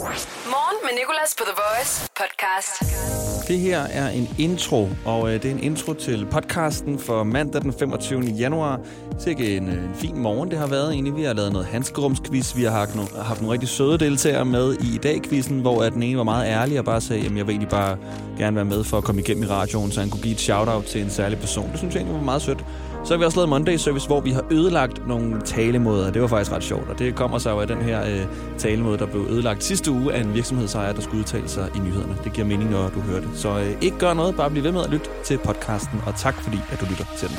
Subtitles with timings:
[0.00, 3.48] Morgen med Nicolas på The Voice podcast.
[3.48, 7.62] Det her er en intro, og øh, det er en intro til podcasten for mandag
[7.62, 8.20] den 25.
[8.20, 8.80] januar.
[9.18, 11.16] Sikke en, øh, en fin morgen det har været egentlig.
[11.16, 12.56] Vi har lavet noget handskerumsquiz.
[12.56, 15.82] Vi har haft nogle, haft nogle rigtig søde deltagere med i i dag quizzen, hvor
[15.82, 17.96] at den ene var meget ærlig og bare sagde, at jeg vil egentlig bare
[18.38, 20.84] gerne være med for at komme igennem i radioen, så han kunne give et shout-out
[20.84, 21.70] til en særlig person.
[21.70, 22.64] Det synes jeg egentlig var meget sødt.
[23.04, 26.10] Så har vi også lavet Monday Service, hvor vi har ødelagt nogle talemåder.
[26.10, 28.26] Det var faktisk ret sjovt, og det kommer så af den her øh,
[28.58, 32.16] talemåde, der blev ødelagt sidste uge af en virksomhedsejer, der skulle udtale sig i nyhederne.
[32.24, 33.28] Det giver mening, når du hører det.
[33.34, 36.34] Så øh, ikke gør noget, bare bliv ved med at lytte til podcasten, og tak
[36.42, 37.36] fordi, at du lytter til den.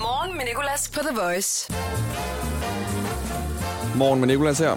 [0.00, 1.72] Morgen med Nicolas på The Voice.
[3.96, 4.70] Morgen med Nicolas her.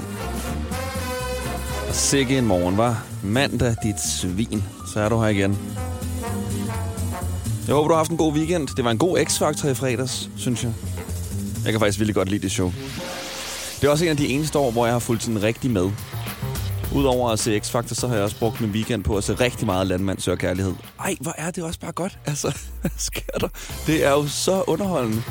[1.88, 4.64] Og sikke en morgen, var Mandag, dit svin.
[4.94, 5.58] Så er du her igen.
[7.72, 8.68] Jeg håber, du har haft en god weekend.
[8.68, 10.74] Det var en god X-Factor i fredags, synes jeg.
[11.64, 12.74] Jeg kan faktisk virkelig godt lide det show.
[13.82, 15.92] Det er også en af de eneste år, hvor jeg har fulgt sådan rigtig med.
[16.96, 19.66] Udover at se X-Factor, så har jeg også brugt min weekend på at se rigtig
[19.66, 20.74] meget Landmand søger kærlighed.
[21.00, 22.20] Ej, hvor er det også bare godt.
[22.26, 23.48] Altså, hvad sker der?
[23.88, 25.24] Det er jo så underholdende.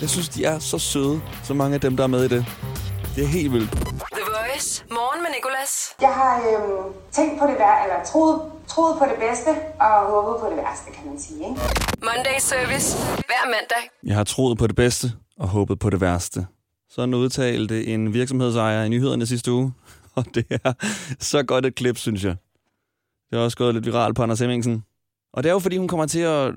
[0.00, 2.46] Jeg synes, de er så søde, så mange af dem, der er med i det.
[3.16, 3.70] Det er helt vildt.
[4.50, 4.84] Voice.
[4.90, 5.72] Morgen med Nicolas.
[6.00, 8.36] Jeg har øhm, tænkt på det værste, eller troet,
[8.68, 11.38] troet på det bedste, og håbet på det værste, kan man sige.
[11.38, 11.60] Ikke?
[12.08, 12.88] Monday Service.
[13.28, 13.82] Hver mandag.
[14.04, 16.46] Jeg har troet på det bedste og håbet på det værste.
[16.90, 19.72] Sådan udtalte en virksomhedsejer i nyhederne sidste uge.
[20.16, 20.72] Og det er
[21.20, 22.36] så godt et klip, synes jeg.
[23.30, 24.84] Det er også gået lidt viralt på Anders Hemmingsen.
[25.32, 26.54] Og det er jo, fordi hun kommer til at,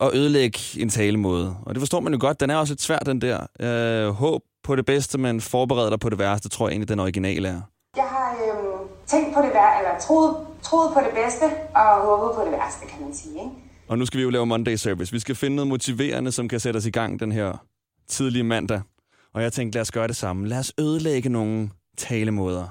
[0.00, 1.56] at ødelægge en talemåde.
[1.62, 2.40] Og det forstår man jo godt.
[2.40, 3.46] Den er også lidt svær, den der.
[3.60, 7.00] Øh, håb på det bedste, men forbered dig på det værste, tror jeg egentlig, den
[7.00, 7.60] originale er.
[7.96, 12.36] Jeg har øhm, tænkt på det værste, eller troet, troet på det bedste, og håbet
[12.36, 13.34] på det værste, kan man sige.
[13.34, 13.50] Ikke?
[13.88, 15.12] Og nu skal vi jo lave Monday Service.
[15.12, 17.56] Vi skal finde noget motiverende, som kan sætte os i gang den her
[18.08, 18.82] tidlige mandag.
[19.34, 20.48] Og jeg tænkte, lad os gøre det samme.
[20.48, 22.68] Lad os ødelægge nogle talemåder.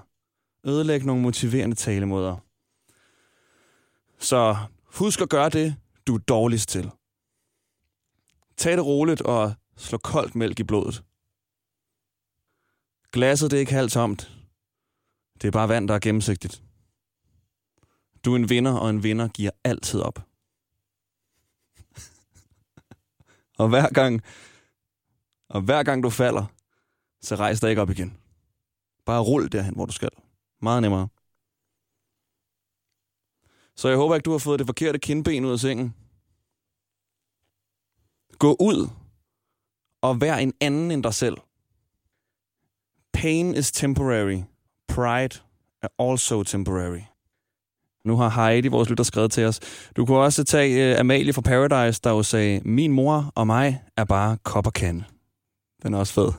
[0.66, 2.36] Ødelægge nogle motiverende talemåder.
[4.20, 4.56] Så
[4.86, 5.76] husk at gøre det,
[6.08, 6.92] du er dårligst til.
[8.58, 11.04] Tag det roligt og slå koldt mælk i blodet.
[13.14, 14.32] Glasset det er ikke halvt tomt.
[15.42, 16.64] Det er bare vand, der er gennemsigtigt.
[18.26, 20.20] Du er en vinder, og en vinder giver altid op.
[23.62, 24.22] og hver gang,
[25.50, 26.46] og hver gang du falder,
[27.22, 28.18] så rejs dig ikke op igen.
[29.06, 30.10] Bare rul derhen, hvor du skal.
[30.62, 31.08] Meget nemmere.
[33.76, 35.96] Så jeg håber ikke, du har fået det forkerte kindben ud af sengen.
[38.40, 38.90] Gå ud
[40.02, 41.38] og vær en anden end dig selv.
[43.24, 44.44] Pain is temporary.
[44.88, 45.40] Pride
[45.84, 47.04] er also temporary.
[48.06, 49.60] Nu har Heidi, vores lytter, skrevet til os.
[49.96, 53.82] Du kunne også tage uh, Amalie fra Paradise, der jo sagde, min mor og mig
[53.98, 55.04] er bare kop og kande.
[55.84, 56.32] Den er også fed.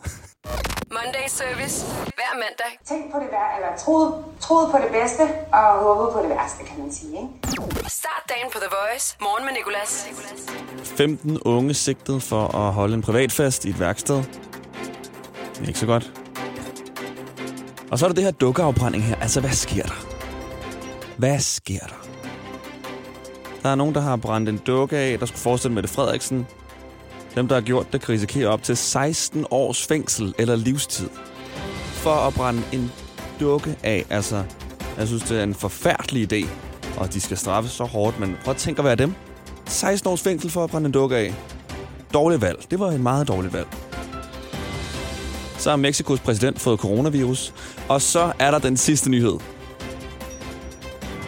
[0.97, 1.87] Monday Service.
[1.87, 2.79] Hver mandag.
[2.85, 5.23] Tænkt på det værste, eller troet, troet på det bedste,
[5.53, 7.13] og håbet på det værste, kan man sige.
[7.13, 7.89] Ikke?
[7.89, 9.17] Start dagen på The Voice.
[9.21, 10.09] Morgen med Nicolas.
[10.85, 14.17] 15 unge sigtet for at holde en privatfest i et værksted.
[14.17, 16.24] Det er ikke så godt.
[17.91, 19.17] Og så er der det her dukkeafbrænding her.
[19.17, 20.07] Altså, hvad sker der?
[21.17, 22.09] Hvad sker der?
[23.63, 26.47] Der er nogen, der har brændt en dukke af, der skulle forestille Mette Frederiksen.
[27.35, 31.09] Dem, der har gjort det, kan risikere op til 16 års fængsel eller livstid.
[31.93, 32.93] For at brænde en
[33.41, 34.05] dukke af.
[34.11, 34.45] Altså,
[34.99, 36.49] jeg synes, det er en forfærdelig idé.
[36.99, 39.15] Og de skal straffes så hårdt, men prøv at tænke at være dem.
[39.67, 41.35] 16 års fængsel for at brænde en dukke af.
[42.15, 42.59] Dårligt valg.
[42.71, 43.69] Det var et meget dårligt valg.
[45.65, 47.55] Så har Mexikos præsident fået coronavirus.
[47.89, 49.35] Og så er der den sidste nyhed.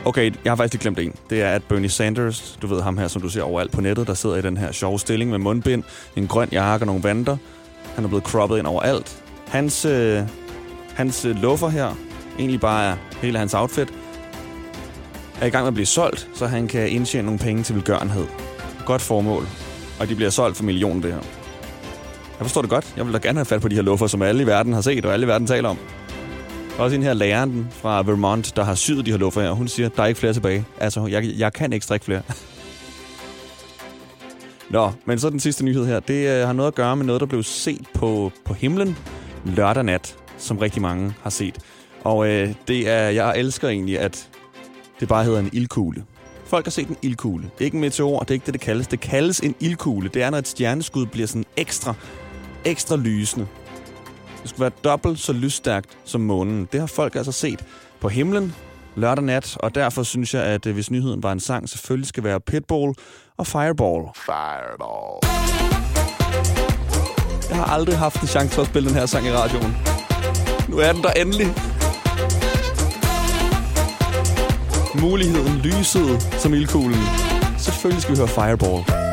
[0.05, 1.15] Okay, jeg har faktisk lige glemt en.
[1.31, 4.07] Det er, at Bernie Sanders, du ved ham her, som du ser overalt på nettet,
[4.07, 5.83] der sidder i den her sjove stilling med mundbind,
[6.17, 7.37] en grøn jakke og nogle vanter.
[7.95, 9.23] Han er blevet croppet ind overalt.
[9.47, 10.23] Hans, øh,
[10.95, 11.37] hans øh,
[11.71, 11.97] her,
[12.39, 13.89] egentlig bare er hele hans outfit,
[15.41, 18.27] er i gang med at blive solgt, så han kan indtjene nogle penge til velgørenhed.
[18.87, 19.47] Godt formål.
[20.01, 21.46] Og de bliver solgt for millioner, det her.
[22.39, 22.95] Jeg forstår det godt.
[22.97, 24.81] Jeg vil da gerne have fat på de her luffer, som alle i verden har
[24.81, 25.79] set, og alle i verden taler om.
[26.71, 29.51] Der er også en her læreren fra Vermont, der har syet de her luffer her,
[29.51, 30.65] hun siger, der er ikke flere tilbage.
[30.81, 32.23] Altså, jeg, jeg kan ikke strikke flere.
[34.71, 36.01] Nå, men så den sidste nyhed her.
[36.01, 38.99] Det øh, har noget at gøre med noget, der blev set på, på himlen
[39.45, 41.59] lørdag nat, som rigtig mange har set.
[42.05, 44.29] Og øh, det er, jeg elsker egentlig, at
[45.01, 46.05] det bare hedder en ildkugle.
[46.47, 47.51] Folk har set en ildkugle.
[47.61, 48.87] Ikke en meteor, det er ikke det, det kaldes.
[48.87, 50.09] Det kaldes en ildkugle.
[50.09, 51.95] Det er, når et stjerneskud bliver sådan ekstra,
[52.67, 53.47] ekstra lysende.
[54.43, 56.69] Det skulle være dobbelt så lysstærkt som månen.
[56.73, 57.65] Det har folk altså set
[58.01, 58.55] på himlen
[58.97, 62.25] lørdag nat, og derfor synes jeg, at øh, hvis nyheden var en sang, selvfølgelig skal
[62.25, 62.95] være Pitbull
[63.37, 64.03] og Fireball.
[64.15, 65.21] Fireball.
[67.49, 69.77] Jeg har aldrig haft en chance for at spille den her sang i radioen.
[70.69, 71.47] Nu er den der endelig.
[75.01, 77.01] Muligheden lysede som ildkuglen.
[77.59, 79.06] Selvfølgelig skal vi høre Fireball.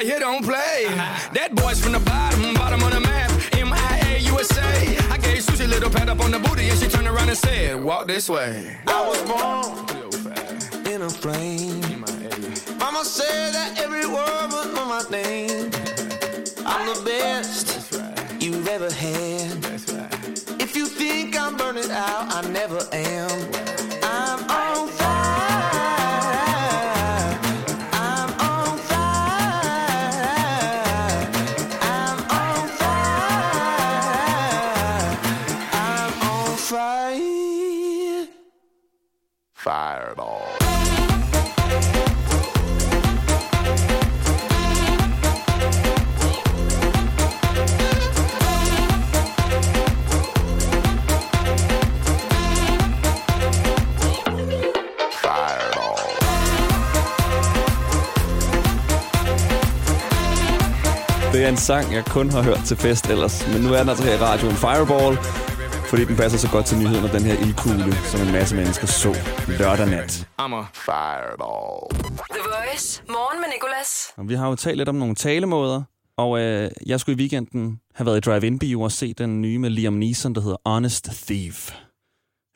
[0.00, 0.86] Right here don't play.
[1.34, 4.96] That boy's from the bottom, bottom of the map, MIA USA.
[5.10, 7.36] I gave Susie a little pat up on the booty and she turned around and
[7.36, 8.78] said, walk this way.
[8.86, 12.00] I was born in a flame.
[12.78, 15.70] Mama said that every word was on my name.
[16.64, 17.92] I'm the best
[18.40, 19.64] you've ever had.
[20.62, 23.29] If you think I'm burning out, I never am.
[61.32, 63.48] Det er en sang, jeg kun har hørt til fest ellers.
[63.52, 65.16] Men nu er den altså her i radioen Fireball,
[65.90, 68.86] fordi den passer så godt til nyheden om den her ildkugle, som en masse mennesker
[68.86, 69.16] så
[69.58, 70.28] lørdag nat.
[70.40, 71.80] I'm a Fireball.
[72.34, 73.02] The Voice.
[73.08, 73.90] Morgen med Nicolas.
[74.16, 75.82] Og vi har jo talt lidt om nogle talemåder,
[76.16, 79.70] og øh, jeg skulle i weekenden have været i drive-in-bio og se den nye med
[79.70, 81.72] Liam Neeson, der hedder Honest Thief.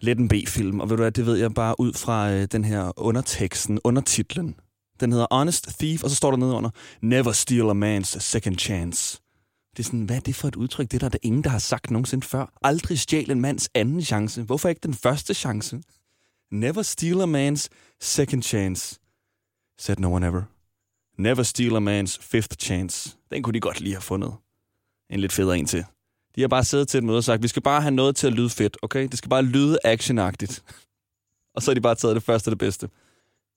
[0.01, 2.65] Lidt en B-film, og ved du hvad, det ved jeg bare ud fra øh, den
[2.65, 4.55] her underteksten, undertitlen.
[5.05, 6.71] Den hedder Honest Thief, og så står der nede under,
[7.01, 9.21] Never steal a man's second chance.
[9.77, 10.91] Det er sådan, hvad er det for et udtryk?
[10.91, 12.47] Det er der, der ingen, der har sagt nogensinde før.
[12.63, 14.43] Aldrig stjæl en mands anden chance.
[14.43, 15.83] Hvorfor ikke den første chance?
[16.51, 17.69] Never steal a man's
[18.01, 19.01] second chance,
[19.79, 20.43] said no one ever.
[21.19, 23.17] Never steal a man's fifth chance.
[23.31, 24.35] Den kunne de godt lige have fundet.
[25.11, 25.85] En lidt federe en til.
[26.37, 28.27] De har bare siddet til et møde og sagt, vi skal bare have noget til
[28.27, 29.09] at lyde fedt, okay?
[29.09, 30.65] Det skal bare lyde actionagtigt.
[31.55, 32.89] og så har de bare taget det første og det bedste.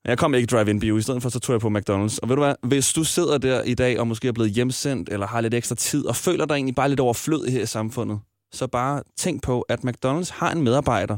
[0.08, 2.18] Jeg kom ikke drive-in bio, i stedet for så tog jeg på McDonald's.
[2.22, 5.10] Og ved du hvad, hvis du sidder der i dag og måske er blevet hjemsendt,
[5.10, 8.20] eller har lidt ekstra tid, og føler dig egentlig bare lidt overflødig her i samfundet,
[8.52, 11.18] så bare tænk på, at McDonald's har en medarbejder,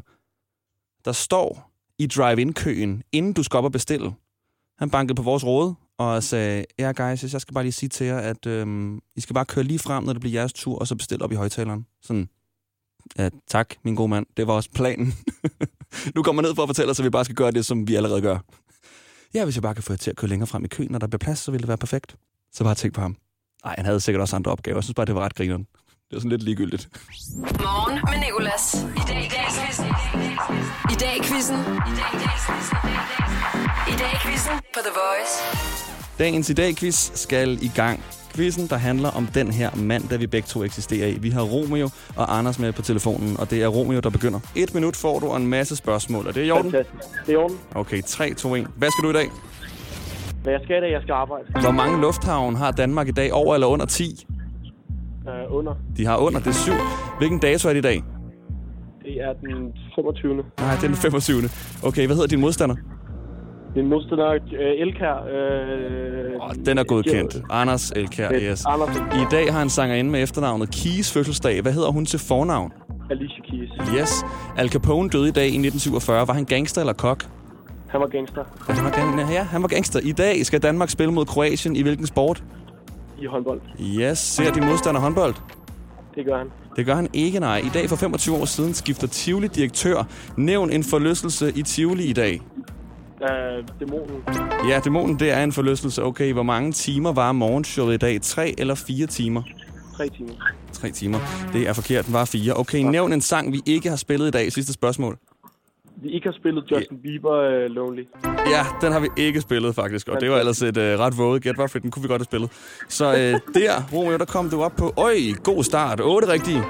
[1.06, 4.14] der står i drive-in-køen, inden du skal op og bestille.
[4.78, 8.06] Han bankede på vores råd og sagde, ja guys, jeg skal bare lige sige til
[8.08, 10.88] jer, at øhm, I skal bare køre lige frem, når det bliver jeres tur, og
[10.88, 11.86] så bestille op i højtaleren.
[12.02, 12.30] Sådan,
[13.18, 14.26] ja, tak, min gode mand.
[14.38, 15.14] Det var også planen.
[16.16, 17.96] nu kommer ned for at fortælle os, at vi bare skal gøre det, som vi
[17.96, 18.40] allerede gør.
[19.34, 21.00] Ja, hvis jeg bare kan få jer til at køre længere frem i køen, når
[21.00, 22.16] der bliver plads, så ville det være perfekt.
[22.54, 23.18] Så bare tænk på ham.
[23.66, 24.78] Nej, han havde sikkert også andre opgaver.
[24.78, 25.62] Jeg synes bare, det var ret grineren.
[25.62, 26.90] Det var sådan lidt ligegyldigt.
[27.42, 28.74] Morgen med Nicolas.
[28.74, 29.86] I dag i dag quizzen.
[30.94, 31.60] I dag i quizzen.
[33.94, 35.34] I dag i quizzen på The Voice.
[36.20, 38.04] Dagens i dag quiz skal i gang.
[38.40, 41.18] Quizzen, der handler om den her mand, der vi begge to eksisterer i.
[41.22, 44.40] Vi har Romeo og Anders med på telefonen, og det er Romeo, der begynder.
[44.56, 46.28] Et minut får du og en masse spørgsmål.
[46.28, 46.72] Er det i orden?
[46.72, 47.26] Fantastisk.
[47.26, 47.58] Det er i orden.
[47.76, 48.68] Okay, 3, 2, 1.
[48.76, 49.28] Hvad skal du i dag?
[50.44, 51.46] Hvad jeg skal i dag, jeg skal arbejde.
[51.62, 53.34] Hvor mange lufthavne har Danmark i dag?
[53.34, 54.26] Over eller under 10?
[55.26, 55.74] Uh, under.
[55.98, 56.72] De har under, det er 7.
[57.18, 58.04] Hvilken dato er det i dag?
[59.04, 60.36] Det er den 25.
[60.36, 61.50] Nej, det er den 25.
[61.84, 62.76] Okay, hvad hedder din modstander?
[63.76, 65.14] Min modstander, uh, Elkær.
[65.14, 67.38] Uh, Oh, den er godkendt.
[67.50, 68.66] Anders Elkær, yes.
[68.66, 71.62] Anders I dag har en sangerinde med efternavnet Keys fødselsdag.
[71.62, 72.72] Hvad hedder hun til fornavn?
[73.10, 73.70] Alicia Keys.
[74.00, 74.26] Yes.
[74.58, 76.28] Al Capone døde i dag i 1947.
[76.28, 77.24] Var han gangster eller kok?
[77.90, 80.00] Han var gangster Han var gang- ja, han var gangster.
[80.04, 82.44] I dag skal Danmark spille mod Kroatien i hvilken sport?
[83.22, 83.62] i håndbold.
[83.82, 84.18] Yes.
[84.18, 85.34] Ser din modstander håndbold?
[86.16, 86.48] Det gør han.
[86.76, 87.58] Det gør han ikke, nej.
[87.58, 90.04] I dag for 25 år siden skifter Tivoli direktør.
[90.38, 92.42] Nævn en forlystelse i Tivoli i dag.
[93.22, 94.24] Uh, dæmonen.
[94.70, 96.04] Ja, dæmonen, det er en forlystelse.
[96.04, 98.22] Okay, hvor mange timer var morgenshowet i dag?
[98.22, 99.42] Tre eller fire timer?
[99.98, 100.34] Tre timer.
[100.74, 101.20] Tre timer.
[101.54, 102.54] Det er forkert, den var fire.
[102.54, 104.52] Okay, nævn en sang, vi ikke har spillet i dag.
[104.52, 105.18] Sidste spørgsmål.
[106.04, 108.04] Vi ikke har spillet Justin Bieber uh, Lonely.
[108.50, 111.44] Ja, den har vi ikke spillet faktisk, og det var ellers et uh, ret våget
[111.44, 112.50] gæt, for den kunne vi godt have spillet.
[112.88, 113.16] Så uh,
[113.62, 116.64] der, Romeo, der kom du op på, øj, god start, otte rigtige.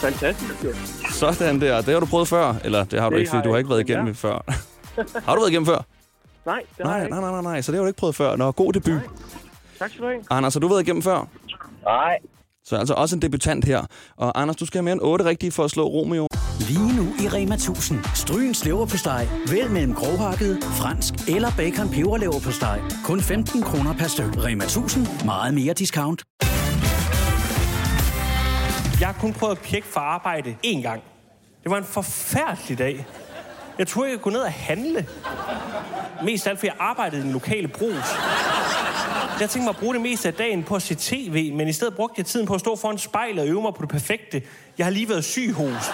[0.00, 0.68] Fantastisk, jo.
[1.10, 3.50] Sådan der, det har du prøvet før, eller det har du Det ikke, fordi du
[3.50, 4.12] har ikke været igennem Ja.
[4.12, 4.44] før.
[5.26, 5.78] har du været igennem før?
[6.46, 7.20] Nej, det har Nej, jeg ikke.
[7.20, 8.36] nej, nej, nej, nej, så det har du ikke prøvet før.
[8.36, 9.00] Nå, god debut.
[9.78, 10.22] Tak skal du have.
[10.30, 11.28] Anders, har du været igennem før?
[11.84, 12.18] Nej.
[12.64, 13.84] Så altså også en debutant her.
[14.16, 16.26] Og Anders, du skal have mere end otte rigtige for at slå Romeo.
[16.60, 17.98] Lige nu i Rema 1000.
[18.14, 19.28] Stryens leverpostej.
[19.50, 22.80] Vælg mellem grovhakket, fransk eller bacon peberleverpostej.
[23.04, 24.36] Kun 15 kroner per styk.
[24.44, 25.06] Rema 1000.
[25.24, 26.22] Meget mere discount.
[29.00, 31.02] Jeg har kun prøvet at pjekke for arbejde én gang.
[31.62, 33.06] Det var en forfærdelig dag.
[33.78, 35.06] Jeg turde ikke gå ned og handle.
[36.24, 38.04] Mest af alt, fordi jeg arbejdede i den lokale brus.
[39.40, 41.72] Jeg tænkte mig at bruge det meste af dagen på at se tv, men i
[41.72, 44.42] stedet brugte jeg tiden på at stå foran spejlet og øve mig på det perfekte.
[44.78, 45.84] Jeg har lige været syg hos.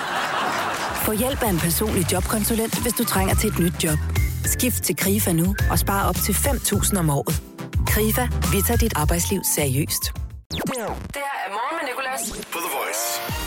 [1.04, 3.98] Få hjælp af en personlig jobkonsulent, hvis du trænger til et nyt job.
[4.44, 7.42] Skift til KRIFA nu og spar op til 5.000 om året.
[7.86, 10.02] KRIFA, vi tager dit arbejdsliv seriøst.
[10.50, 12.30] Det her er morgen med Nicolas.
[12.52, 13.43] På The Voice.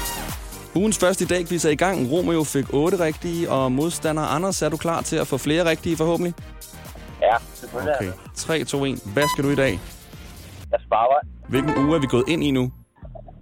[0.78, 2.12] Ugens første i dag quiz er i gang.
[2.12, 5.98] Romeo fik 8 rigtige, og modstander Anders, er du klar til at få flere rigtige
[5.98, 6.34] forhåbentlig?
[7.22, 8.08] Ja, selvfølgelig Okay.
[8.08, 8.20] er det.
[8.36, 9.02] 3, 2, 1.
[9.14, 9.80] Hvad skal du i dag?
[10.72, 11.20] Jeg sparer
[11.50, 12.72] Hvilken uge er vi gået ind i nu?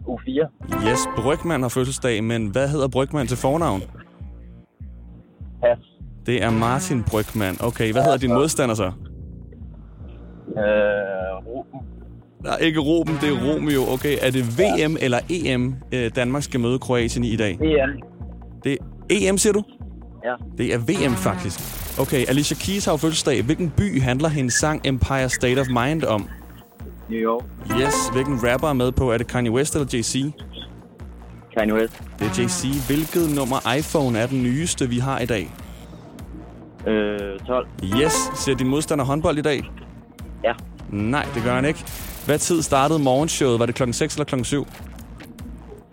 [0.08, 0.48] u 4.
[0.92, 3.82] Yes, Brygman har fødselsdag, men hvad hedder Brygman til fornavn?
[5.62, 5.78] Pas.
[6.26, 7.58] Det er Martin Brygman.
[7.64, 8.86] Okay, hvad hedder din modstander så?
[8.86, 8.92] Øh,
[11.48, 11.80] Ruben.
[12.44, 13.94] Nej, ikke Ruben, det er Romeo.
[13.94, 17.58] Okay, er det VM eller EM, øh, Danmark skal møde Kroatien i i dag?
[17.62, 17.86] Det er
[18.64, 18.78] Det er
[19.30, 19.64] EM, siger du?
[20.26, 20.34] Ja.
[20.58, 21.60] Det er VM, faktisk.
[22.00, 23.44] Okay, Alicia Keys har jo fødselsdag.
[23.44, 26.30] Hvilken by handler hendes sang Empire State of Mind om?
[27.10, 27.44] New York.
[27.82, 29.12] Yes, hvilken rapper er med på?
[29.12, 30.32] Er det Kanye West eller JC?
[31.58, 32.02] Kanye West.
[32.20, 32.88] Det er JC.
[32.88, 35.52] Hvilket nummer iPhone er den nyeste, vi har i dag?
[36.88, 37.68] Øh, 12.
[38.02, 39.64] Yes, ser din modstander håndbold i dag?
[40.44, 40.54] Ja.
[40.90, 41.80] Nej, det gør han ikke.
[42.26, 43.60] Hvad tid startede morgenshowet?
[43.60, 44.68] Var det klokken 6 eller klokken 7?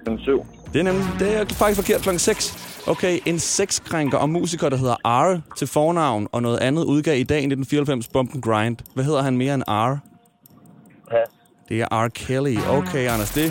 [0.05, 0.47] Klokken 7.
[0.73, 2.69] Det er nemlig det er faktisk forkert klokken 6.
[2.87, 7.23] Okay, en sexkrænker og musiker, der hedder R til fornavn, og noget andet udgav i
[7.23, 8.77] dag i 1994 Bump and Grind.
[8.95, 9.97] Hvad hedder han mere end R?
[11.11, 11.19] Pas.
[11.69, 12.09] Det er R.
[12.09, 12.57] Kelly.
[12.69, 13.45] Okay, Anders, det,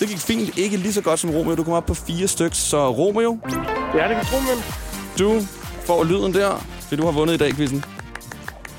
[0.00, 0.58] det gik fint.
[0.58, 1.54] Ikke lige så godt som Romeo.
[1.54, 2.54] Du kom op på fire stykker.
[2.54, 3.38] Så Romeo,
[3.94, 4.64] Ja, det kan tro, men...
[5.18, 5.40] du
[5.86, 7.84] får lyden der, fordi du har vundet i dag, quizzen.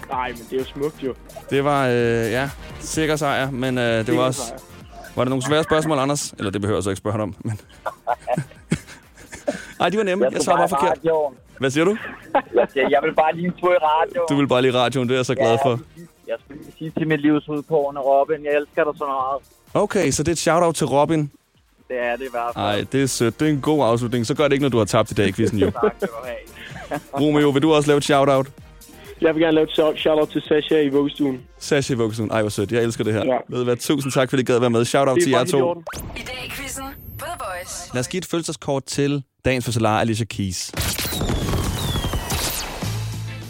[0.10, 1.14] Nej, men det er jo smukt jo.
[1.50, 1.94] Det var, øh,
[2.32, 4.42] ja, sikker sejr, men øh, det var også...
[5.16, 6.34] Var der nogle svære spørgsmål, Anders?
[6.38, 7.60] Eller det behøver jeg så ikke spørge om, men...
[9.82, 10.28] Ej, de var nemme.
[10.32, 10.90] Jeg svarer bare forkert.
[10.98, 11.36] radioen.
[11.60, 11.98] Hvad siger du?
[12.56, 14.26] Jeg, siger, jeg vil bare lige få i radioen.
[14.30, 15.80] Du vil bare lige radioen, det er jeg så glad for.
[16.28, 19.42] Jeg skulle lige sige til mit livsudkårende, Robin, jeg elsker dig så meget.
[19.84, 21.32] Okay, så det er et shout-out til Robin.
[21.88, 22.66] Det er det i hvert fald.
[22.66, 23.40] Ej, det er sødt.
[23.40, 24.26] Det er en god afslutning.
[24.26, 25.72] Så gør det ikke, når du har tabt i dag, quizzen jo.
[25.84, 27.00] Tak du have.
[27.22, 28.48] Romeo, vil du også lave et shout-out?
[29.26, 31.38] Jeg vil gerne lave et shout- shout-out til Sasha i vuggestuen.
[31.60, 32.32] Sasha Vuggesun.
[32.32, 32.72] Ej, hvor sødt.
[32.72, 33.26] Jeg elsker det her.
[33.26, 33.38] Ja.
[33.50, 33.76] Ved hvad?
[33.76, 34.86] Tusind tak, fordi I gad være med.
[34.86, 35.58] Shout-out til jer to.
[36.18, 36.84] I dag i quizzen
[37.20, 37.90] på The Voice.
[37.94, 40.72] Lad os give et følelseskort til dagens fødselar, Alicia Keys.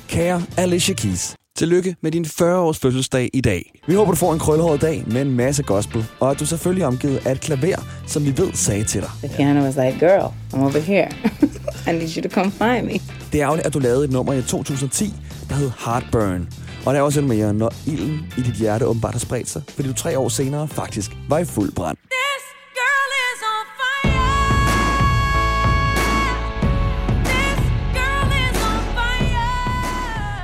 [0.10, 1.36] Kære Alicia Keys.
[1.58, 3.72] Tillykke med din 40-års fødselsdag i dag.
[3.88, 6.84] Vi håber, du får en krølhåret dag med en masse gospel, og at du selvfølgelig
[6.84, 7.78] er omgivet af et klaver,
[8.08, 9.10] som vi ved sagde til dig.
[9.24, 11.08] The piano was like, girl, I'm over here.
[11.88, 12.94] I need you to come find me.
[13.32, 15.14] Det er ærgerligt, at du lavede et nummer i 2010,
[15.50, 16.50] der hed Heartburn.
[16.86, 19.62] Og der er også en mere, når ilden i dit hjerte åbenbart har spredt sig,
[19.70, 21.98] fordi du tre år senere faktisk var i fuld brand.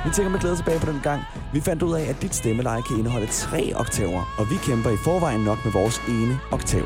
[0.04, 1.22] Vi tænker med glæde tilbage på den gang.
[1.52, 4.96] Vi fandt ud af, at dit stemmeleje kan indeholde tre oktaver, og vi kæmper i
[5.04, 6.84] forvejen nok med vores ene oktav.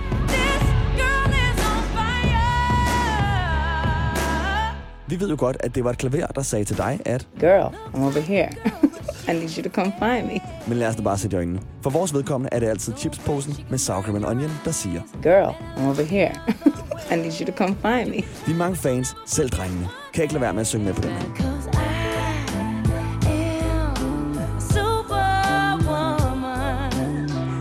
[5.08, 7.28] Vi ved jo godt, at det var et klaver, der sagde til dig, at...
[7.40, 8.48] Girl, I'm over here.
[9.28, 10.40] I need you to come find me.
[10.66, 11.60] Men lad os da bare sætte i øjnene.
[11.82, 15.00] For vores vedkommende er det altid chipsposen med sour cream and onion, der siger...
[15.22, 16.30] Girl, I'm over here.
[17.12, 18.22] I need you to come find me.
[18.46, 21.10] De mange fans, selv drengene, kan ikke lade være med at synge med på den
[21.10, 21.22] her.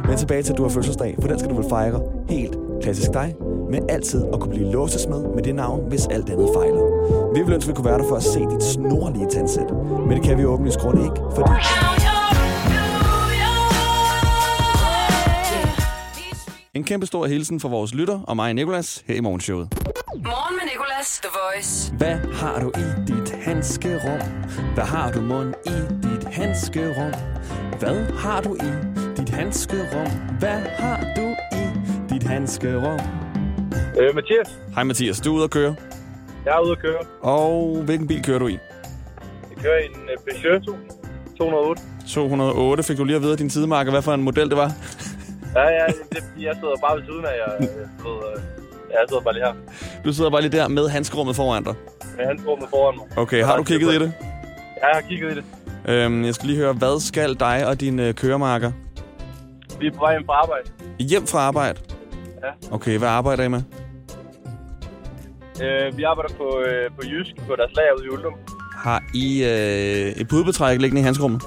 [0.07, 3.13] Men tilbage til, at du har fødselsdag, for den skal du vel fejre helt klassisk
[3.13, 3.35] dig,
[3.71, 6.94] men altid at kunne blive låsesmed med det navn, hvis alt andet fejler.
[7.35, 9.71] Vi ville ønske, at vi kunne være der for at se dit snorlige tandsæt,
[10.07, 11.51] men det kan vi åbenlyst grund ikke, fordi...
[16.73, 19.67] En kæmpe stor hilsen fra vores lytter og mig, Nikolas, her i morgenshowet.
[20.15, 21.93] Morgen med Nicolas, The Voice.
[21.93, 24.19] Hvad har du i dit handskerum?
[24.73, 27.13] Hvad har du mund i dit handskerum?
[27.79, 28.71] Hvad har du i
[29.17, 30.11] dit handskerum?
[30.39, 31.63] Hvad har du i
[32.13, 32.99] dit handskerum?
[34.01, 35.75] Øh, Mathias, Hej Mathias, du er ude at køre.
[36.45, 36.99] Jeg er ude at køre.
[37.21, 38.57] Og hvilken bil kører du i?
[39.49, 40.79] Jeg kører i en uh, Peugeot
[41.37, 41.81] 208.
[42.07, 42.83] 208.
[42.83, 44.71] Fik du lige at vide af din sidemarker, hvad for en model det var?
[45.55, 47.51] Ja, ja, det, jeg sidder bare ved siden af jer.
[47.59, 48.41] Jeg, sidder, øh,
[48.91, 49.53] jeg sidder bare lige her.
[50.05, 51.73] Du sidder bare lige der med handskerummet foran dig.
[52.17, 53.17] Med handsrummet foran mig.
[53.17, 54.13] Okay, har du kigget i det?
[54.81, 55.43] Ja, jeg har kigget i det.
[55.87, 58.71] Øhm, jeg skal lige høre, hvad skal dig og din øh, køremarker?
[59.79, 60.69] Vi er på vej hjem fra arbejde.
[60.99, 61.79] Hjem fra arbejde?
[62.43, 62.75] Ja.
[62.75, 63.61] Okay, hvad arbejder I med?
[65.63, 68.33] Øh, vi arbejder på, øh, på Jysk, på deres lager ude i Uldum.
[68.77, 71.41] Har I øh, et pudebetræk liggende i handskerummet?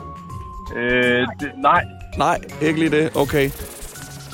[0.77, 1.85] Øh, det, nej.
[2.19, 3.17] Nej, ikke lige det.
[3.17, 3.51] Okay.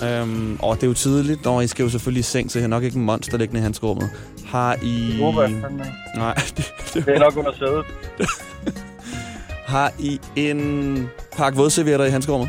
[0.05, 1.45] Øhm, og det er jo tidligt.
[1.45, 3.61] Nå, I skal jo selvfølgelig i seng, så jeg har nok ikke en monster liggende
[3.61, 4.11] i handskerummet.
[4.47, 5.09] Har I...
[5.13, 5.85] Det håber jeg fandme.
[6.17, 7.87] Nej, det, det, Det er nok under sædet.
[9.75, 12.49] Har I en pakke vådservietter i handskerummet?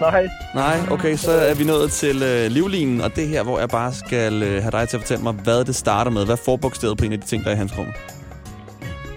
[0.00, 0.28] Nej.
[0.54, 3.68] Nej, okay, så er vi nået til øh, livlinen, og det er her, hvor jeg
[3.68, 6.24] bare skal øh, have dig til at fortælle mig, hvad det starter med.
[6.24, 7.86] Hvad forbogstavet på en af de ting, der er i hans rum?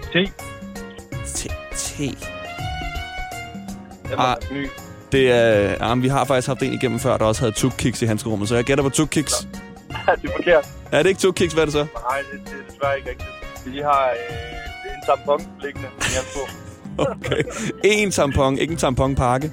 [0.02, 0.32] T.
[1.26, 1.46] T.
[1.76, 2.00] T.
[4.18, 4.36] Ah.
[5.12, 8.06] Det er, ah, vi har faktisk haft en igennem før, der også havde tukkiks i
[8.06, 9.32] hans rum, så jeg gætter på tukkiks.
[10.22, 10.68] det er forkert.
[10.92, 11.86] Er det ikke tukkiks, hvad er det så?
[12.10, 13.74] Nej, det, det er desværre ikke rigtigt.
[13.74, 16.48] Vi har øh, en tampon liggende i hans rum.
[16.98, 17.42] Okay.
[17.84, 19.52] En tampon, ikke en tamponpakke.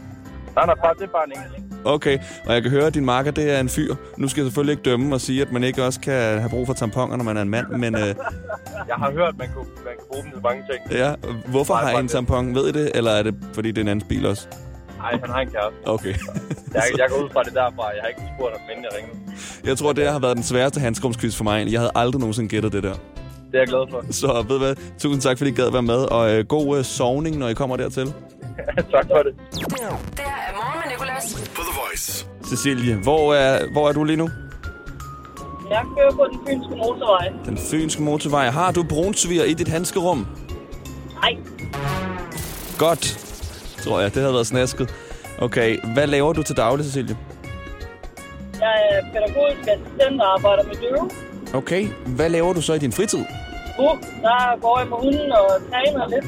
[0.58, 1.64] Nej, nej, bare, det er bare en enkelt.
[1.86, 3.96] Okay, og jeg kan høre, at din marker, det er en fyr.
[4.18, 6.66] Nu skal jeg selvfølgelig ikke dømme og sige, at man ikke også kan have brug
[6.68, 8.02] for tamponer, når man er en mand, men øh,
[8.92, 11.00] Jeg har hørt, at man kan, man kan bruge dem til mange ting.
[11.02, 11.14] ja,
[11.48, 12.56] hvorfor Nej, har I en tampon?
[12.56, 14.48] Ved I det, eller er det, fordi det er en anden bil også?
[14.98, 15.78] Nej, han har en kæreste.
[15.86, 16.14] Okay.
[16.74, 17.88] Jeg, jeg går ud fra det derfra.
[17.88, 19.18] Jeg har ikke spurgt ham, inden jeg ringede.
[19.64, 21.72] Jeg tror, det har været den sværeste handskrumsquiz for mig.
[21.72, 22.94] Jeg havde aldrig nogensinde gættet det der.
[22.94, 24.04] Det er jeg glad for.
[24.12, 26.84] Så ved du hvad, tusind tak, fordi I gad være med, og øh, god øh,
[26.84, 28.14] sovning, når I kommer dertil.
[28.94, 29.34] tak for det.
[29.52, 29.80] Det
[30.20, 31.34] her er morgen med Nicolas.
[31.56, 32.28] På The Voice.
[32.50, 34.30] Cecilie, hvor er, hvor er du lige nu?
[35.70, 37.34] Jeg kører på den fynske motorvej.
[37.46, 38.50] Den fynske motorvej.
[38.50, 40.28] Har du brunsviger i dit handskerum?
[41.22, 41.38] Nej,
[42.78, 43.18] Godt,
[43.84, 44.14] tror jeg.
[44.14, 44.94] Det havde været snasket.
[45.42, 47.18] Okay, hvad laver du til daglig, Cecilie?
[48.62, 51.10] jeg er pædagogisk assistent og arbejder med døve.
[51.54, 53.20] Okay, hvad laver du så i din fritid?
[53.80, 56.26] Uh, der går jeg med hunden og træner lidt.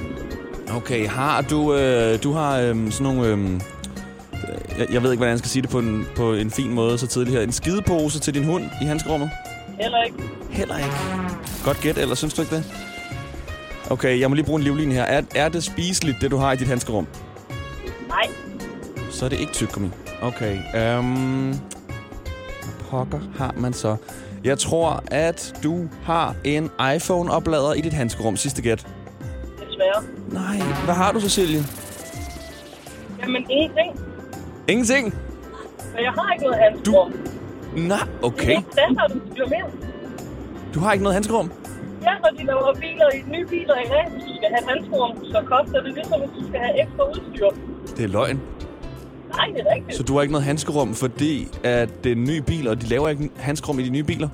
[0.75, 1.73] Okay, har du...
[1.75, 3.27] Øh, du har øh, sådan nogle...
[3.27, 3.61] Øh,
[4.79, 6.97] jeg, jeg ved ikke, hvordan jeg skal sige det på en, på en fin måde
[6.97, 7.43] så tidligt her.
[7.43, 9.29] En skidepose til din hund i handskerummet?
[9.79, 10.17] Heller ikke.
[10.49, 10.89] Heller ikke.
[11.63, 12.63] Godt gæt, eller synes du ikke det?
[13.89, 15.03] Okay, jeg må lige bruge en livline her.
[15.03, 17.07] Er, er det spiseligt, det du har i dit handskerum?
[18.07, 18.27] Nej,
[19.09, 19.89] Så er det ikke tyggegummi.
[20.21, 21.55] Okay, øhm...
[22.89, 23.95] Pokker har man så?
[24.43, 28.37] Jeg tror, at du har en iPhone-oplader i dit handskerum.
[28.37, 28.87] Sidste gæt.
[29.89, 30.03] Desværre.
[30.31, 31.63] Nej, hvad har du, Cecilie?
[33.21, 33.99] Jamen, ingenting.
[34.67, 35.13] Ingenting?
[35.95, 37.13] Men jeg har ikke noget handskerum.
[37.77, 38.55] Nej, okay.
[38.55, 39.65] Det er du mere.
[40.73, 41.51] Du har ikke noget handskerum?
[42.01, 45.25] Ja, når de laver biler i nye biler i dag, hvis du skal have handskerum,
[45.25, 47.49] så koster det ligesom, hvis du skal have ekstra udstyr.
[47.97, 48.41] Det er løgn.
[49.35, 49.97] Nej, det er rigtigt.
[49.97, 52.87] Så du har ikke noget handskerum, fordi at det er en ny bil, og de
[52.87, 54.29] laver ikke handskerum i de nye biler?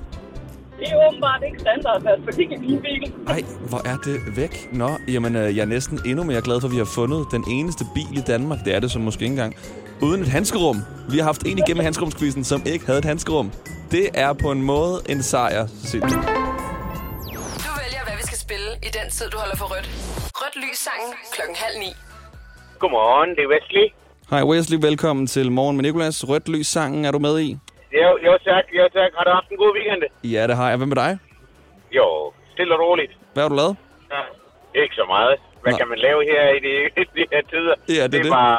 [0.78, 3.12] Det er åbenbart ikke standard, fald ikke i min bil.
[3.24, 4.68] Nej, hvor er det væk.
[4.72, 7.44] Nå, jamen, øh, jeg er næsten endnu mere glad for, at vi har fundet den
[7.50, 8.58] eneste bil i Danmark.
[8.64, 9.56] Det er det så måske ikke engang.
[10.02, 10.76] Uden et handskerum.
[11.10, 13.52] Vi har haft en igennem handskerumskvisten, som ikke havde et handskerum.
[13.90, 16.08] Det er på en måde en sejr, Cecilie.
[16.08, 16.16] Du
[17.82, 19.88] vælger, hvad vi skal spille i den tid, du holder for rødt.
[20.40, 21.90] Rødt lys sangen klokken halv ni.
[22.78, 23.86] Godmorgen, det er Wesley.
[24.30, 26.28] Hej Wesley, velkommen til Morgen med Nicolas.
[26.28, 27.58] Rødt lys sangen er du med i?
[28.02, 29.10] Jo, jo tak, jo tak.
[29.16, 30.02] Har du haft en god weekend?
[30.34, 30.76] Ja, det har jeg.
[30.76, 31.18] Hvad med dig?
[31.98, 33.12] Jo, stille og roligt.
[33.32, 33.76] Hvad har du lavet?
[34.12, 34.22] Ja.
[34.82, 35.34] Ikke så meget.
[35.62, 35.78] Hvad Nå.
[35.78, 36.74] kan man lave her i de,
[37.16, 37.74] de her tider?
[37.88, 38.12] Ja, det er det.
[38.12, 38.26] det.
[38.26, 38.58] er bare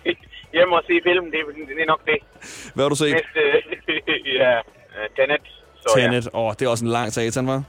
[0.54, 2.18] hjemme og se film, det, det er nok det.
[2.74, 3.12] Hvad har du set?
[3.12, 3.42] Næste,
[4.40, 5.40] ja, øh, Tenet.
[5.80, 6.28] Så Tenet.
[6.34, 7.62] Åh, oh, det er også en lang satan, var?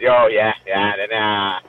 [0.00, 0.22] Ja.
[0.22, 1.60] Jo, ja, ja, den er...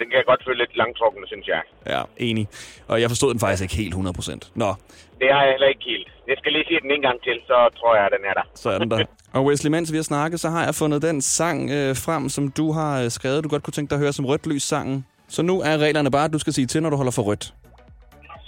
[0.00, 1.62] den kan godt føle lidt langtrukken, synes jeg.
[1.94, 2.44] Ja, enig.
[2.90, 4.50] Og jeg forstod den faktisk ikke helt 100%.
[4.62, 4.70] Nå,
[5.20, 6.08] Det har jeg heller ikke helt.
[6.30, 8.44] Jeg skal lige se den en gang til, så tror jeg, den er der.
[8.54, 9.04] så er den der.
[9.36, 12.50] Og Wesley, mens vi har snakket, så har jeg fundet den sang øh, frem, som
[12.50, 15.06] du har øh, skrevet, du godt kunne tænke dig at høre som rødt lys sangen.
[15.28, 17.54] Så nu er reglerne bare, at du skal sige til, når du holder for rødt.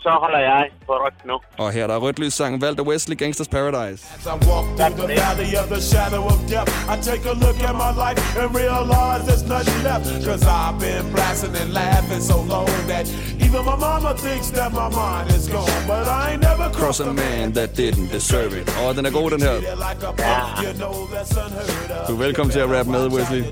[0.05, 1.37] Så holder jeg på rødt nu.
[1.59, 4.01] Og her er der rødt lys sangen, valgt af Wesley Gangsters Paradise.
[4.19, 7.59] As I walk through the valley of the shadow of death, I take a look
[7.69, 10.05] at my life and realize there's nothing left.
[10.29, 13.05] Cause I've been blasting and laughing so long that
[13.47, 15.83] even my mama thinks that my mind is gone.
[15.93, 18.65] But I ain't never Cross a man that didn't deserve it.
[18.83, 19.57] Åh, den er god, den her.
[19.89, 22.07] like a punk, you know that's unheard of.
[22.09, 23.43] Du er velkommen til at rappe med, Wesley.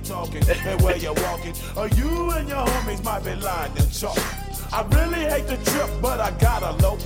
[4.73, 6.97] I really hate the trip, but I gotta low.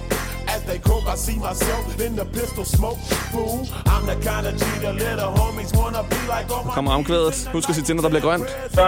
[0.55, 2.99] As they croak, I see myself in the pistol smoke.
[3.33, 3.59] Fool,
[3.93, 6.93] I'm the kind of G the little homies wanna be like on Nu my kommer
[6.93, 7.49] omkvædet.
[7.53, 8.49] Husk at sige til, når der bliver grønt.
[8.79, 8.85] Så,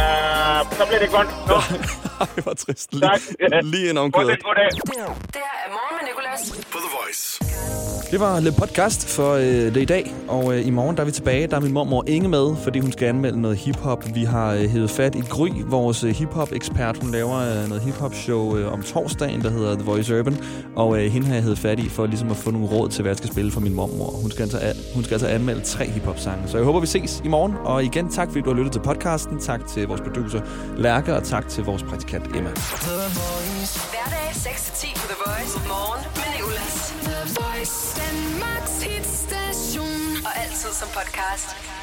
[0.00, 1.28] øh, så bliver det godt.
[1.48, 1.54] Nu.
[2.20, 2.90] Ej, hvor trist.
[2.90, 3.20] Tak.
[3.40, 4.42] Lige, lige en omkvædet.
[4.42, 4.70] Goddag.
[4.70, 4.82] Det
[5.34, 6.40] her er morgen med Nicolas.
[6.72, 7.91] På The Voice.
[8.12, 11.06] Det var lidt podcast for øh, det i dag, og øh, i morgen der er
[11.06, 11.46] vi tilbage.
[11.46, 14.04] Der er min mormor Inge med, fordi hun skal anmelde noget hiphop.
[14.14, 16.96] Vi har øh, hævet fat i Gry, vores øh, hiphop-ekspert.
[17.02, 20.36] Hun laver øh, noget hiphop-show øh, om torsdagen, der hedder The Voice Urban.
[20.76, 23.02] Og øh, hende har jeg hævet fat i for ligesom at få nogle råd til,
[23.02, 24.10] hvad jeg skal spille for min mormor.
[24.22, 26.48] Hun skal altså, a- hun skal altså anmelde tre hiphop-sange.
[26.48, 27.54] Så jeg håber, vi ses i morgen.
[27.64, 29.40] Og igen, tak fordi du har lyttet til podcasten.
[29.40, 30.40] Tak til vores producer
[30.76, 32.50] Lærke, og tak til vores praktikant Emma.
[32.50, 33.80] The Voice.
[33.90, 35.58] Hverdag 6-10 på The Voice.
[35.68, 36.01] Morgen
[40.82, 41.81] som podcast.